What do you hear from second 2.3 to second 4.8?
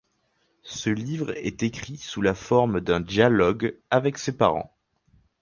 forme d'un dialogue avec ses parents.